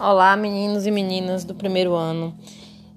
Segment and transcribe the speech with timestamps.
[0.00, 2.32] Olá, meninos e meninas do primeiro ano.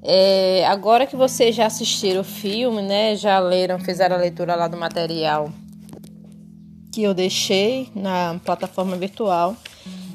[0.04, 3.16] É, agora que vocês já assistiram o filme, né?
[3.16, 5.50] Já leram, fizeram a leitura lá do material
[6.94, 9.56] que eu deixei na plataforma virtual,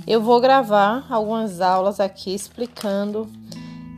[0.06, 3.26] eu vou gravar algumas aulas aqui explicando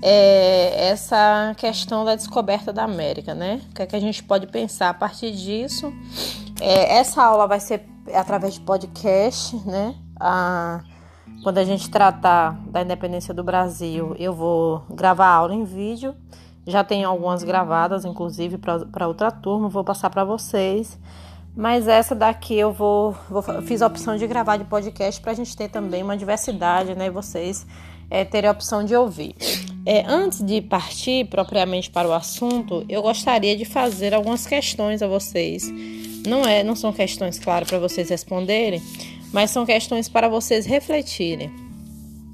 [0.00, 3.60] é, essa questão da descoberta da América, né?
[3.70, 5.92] O que, é que a gente pode pensar a partir disso?
[6.58, 9.94] É, essa aula vai ser através de podcast, né?
[10.18, 10.80] A,
[11.42, 16.14] quando a gente tratar da independência do Brasil, eu vou gravar aula em vídeo.
[16.66, 20.98] Já tenho algumas gravadas, inclusive para outra turma, vou passar para vocês.
[21.56, 25.34] Mas essa daqui eu vou, vou, fiz a opção de gravar de podcast para a
[25.34, 27.06] gente ter também uma diversidade, né?
[27.06, 27.66] E vocês
[28.10, 29.34] é, terem a opção de ouvir.
[29.84, 35.08] É, antes de partir propriamente para o assunto, eu gostaria de fazer algumas questões a
[35.08, 35.68] vocês.
[36.26, 38.82] Não é, não são questões, claro, para vocês responderem,
[39.32, 41.50] mas são questões para vocês refletirem.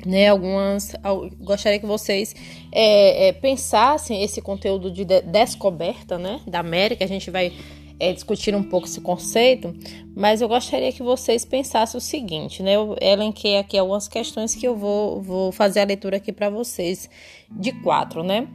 [0.06, 0.92] Né, algumas
[1.40, 2.34] gostaria que vocês
[2.70, 7.02] é, é, pensassem esse conteúdo de descoberta né, da América.
[7.02, 7.54] A gente vai
[7.98, 9.74] é, discutir um pouco esse conceito,
[10.14, 12.76] mas eu gostaria que vocês pensassem o seguinte, né?
[12.76, 17.08] Eu elenquei aqui algumas questões que eu vou, vou fazer a leitura aqui para vocês,
[17.50, 18.48] de quatro, né?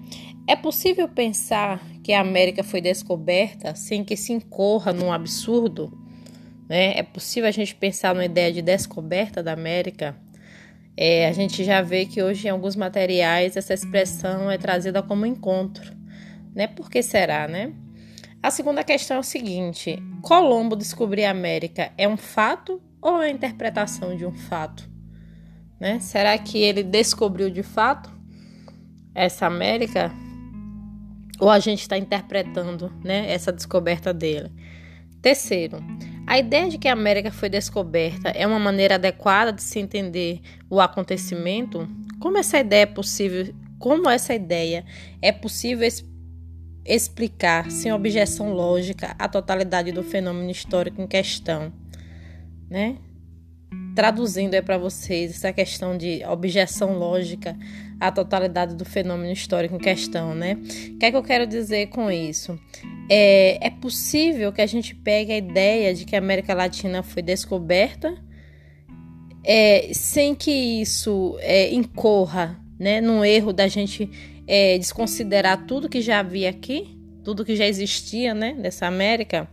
[0.47, 5.91] É possível pensar que a América foi descoberta sem que se incorra num absurdo?
[6.70, 7.00] Né?
[7.00, 10.16] É possível a gente pensar numa ideia de descoberta da América?
[10.95, 15.25] É, a gente já vê que hoje em alguns materiais essa expressão é trazida como
[15.25, 15.97] encontro.
[16.53, 16.67] Né?
[16.67, 17.73] Por que será, né?
[18.42, 23.28] A segunda questão é o seguinte: Colombo descobrir a América é um fato ou é
[23.28, 24.90] a interpretação de um fato?
[25.80, 26.00] Né?
[26.00, 28.12] Será que ele descobriu de fato
[29.16, 30.12] essa América?
[31.40, 34.52] Ou a gente está interpretando né, essa descoberta dele?
[35.22, 35.81] Terceiro,
[36.30, 40.41] a ideia de que a América foi descoberta é uma maneira adequada de se entender
[40.69, 41.90] o acontecimento?
[42.19, 43.51] Como essa ideia é possível?
[43.79, 44.85] Como essa ideia
[45.23, 45.90] é possível
[46.85, 51.73] explicar sem objeção lógica a totalidade do fenômeno histórico em questão,
[52.69, 52.97] né?
[53.96, 57.57] Traduzindo é para vocês essa questão de objeção lógica
[58.00, 60.53] à totalidade do fenômeno histórico em questão, né?
[60.53, 62.58] O que é que eu quero dizer com isso?
[63.09, 67.22] É, é possível que a gente pegue a ideia de que a América Latina foi
[67.22, 68.16] descoberta
[69.44, 74.09] é, sem que isso é, incorra né, num erro da gente
[74.47, 79.50] é, desconsiderar tudo que já havia aqui, tudo que já existia né, nessa América.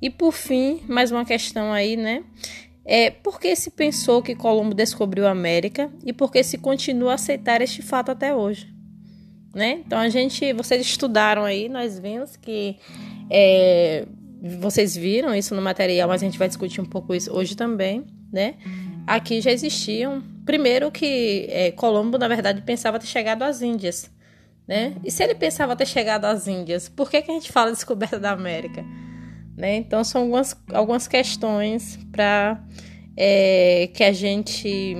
[0.00, 2.24] E por fim, mais uma questão aí, né?
[2.86, 7.12] É, por que se pensou que Colombo descobriu a América e por que se continua
[7.12, 8.72] a aceitar este fato até hoje?
[9.52, 9.80] Né?
[9.84, 12.76] Então a gente, vocês estudaram aí, nós vimos que
[13.28, 14.06] é,
[14.60, 18.06] vocês viram isso no material, mas a gente vai discutir um pouco isso hoje também,
[18.32, 18.54] né?
[19.06, 20.22] Aqui já existiam.
[20.44, 24.10] Primeiro que é, Colombo, na verdade, pensava ter chegado às Índias,
[24.68, 24.94] né?
[25.04, 28.18] E se ele pensava ter chegado às Índias, por que, que a gente fala descoberta
[28.18, 28.84] da América?
[29.56, 29.76] Né?
[29.76, 32.62] Então, são algumas, algumas questões para
[33.16, 34.96] é, que a gente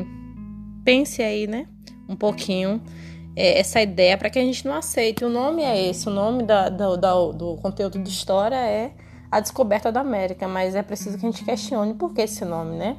[0.85, 1.69] pense aí, né?
[2.09, 2.81] Um pouquinho
[3.37, 5.25] é, essa ideia para que a gente não aceite.
[5.25, 8.93] O nome é esse, o nome da, da, da, do conteúdo de história é
[9.31, 12.77] a descoberta da América, mas é preciso que a gente questione por que esse nome,
[12.77, 12.97] né?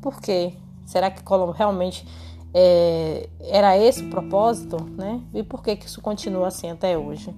[0.00, 0.54] Por quê?
[0.86, 2.06] Será que Colombo realmente
[2.54, 5.20] é, era esse o propósito, né?
[5.34, 7.34] E por que, que isso continua assim até hoje?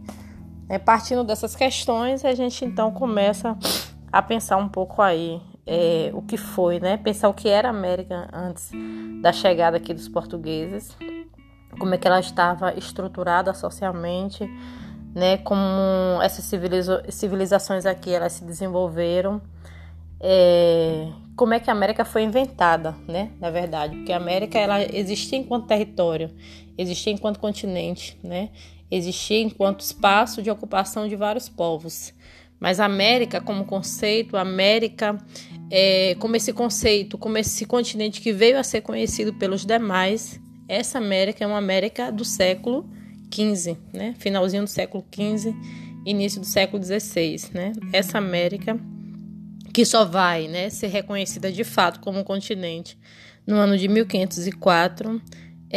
[0.69, 3.57] É, partindo dessas questões, a gente então começa
[4.11, 6.97] a pensar um pouco aí é, o que foi, né?
[6.97, 8.71] Pensar o que era a América antes
[9.21, 10.97] da chegada aqui dos portugueses,
[11.79, 14.45] como é que ela estava estruturada socialmente,
[15.15, 15.39] né?
[15.39, 19.41] Como essas civiliza civilizações aqui elas se desenvolveram,
[20.21, 23.31] é, como é que a América foi inventada, né?
[23.41, 26.31] Na verdade, porque a América ela existia enquanto território,
[26.79, 28.51] existia enquanto continente, né?
[28.91, 32.13] Existia enquanto espaço de ocupação de vários povos.
[32.59, 35.19] Mas América, como conceito, América,
[35.71, 40.99] é, como esse conceito, como esse continente que veio a ser conhecido pelos demais, essa
[40.99, 42.89] América é uma América do século
[43.33, 44.15] XV, né?
[44.19, 45.55] finalzinho do século XV,
[46.05, 47.51] início do século XVI.
[47.53, 47.73] Né?
[47.93, 48.79] Essa América
[49.73, 52.99] que só vai né, ser reconhecida de fato como um continente
[53.47, 55.21] no ano de 1504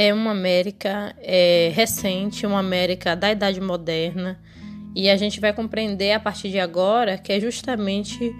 [0.02, 4.40] é uma América é, recente, uma América da Idade Moderna,
[4.96, 8.34] e a gente vai compreender a partir de agora que é justamente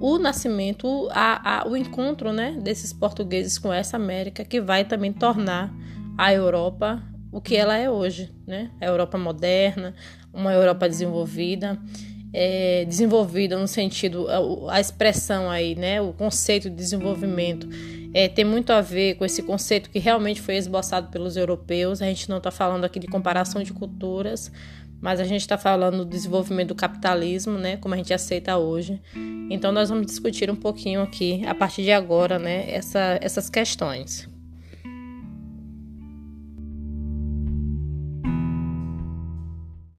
[0.00, 5.12] o nascimento, a, a, o encontro né, desses portugueses com essa América que vai também
[5.12, 5.70] tornar
[6.16, 8.70] a Europa o que ela é hoje, né?
[8.80, 9.94] A Europa moderna,
[10.32, 11.78] uma Europa desenvolvida.
[12.32, 17.68] É, desenvolvida no sentido, a, a, expressão aí, né, o conceito de desenvolvimento
[18.14, 22.00] é, tem muito a ver com esse conceito que realmente foi esboçado pelos europeus.
[22.00, 24.50] A gente não está falando aqui de comparação de culturas,
[25.00, 29.00] mas a gente está falando do desenvolvimento do capitalismo, né, como a gente aceita hoje.
[29.50, 34.31] Então nós vamos discutir um pouquinho aqui, a partir de agora, né, essa, essas questões.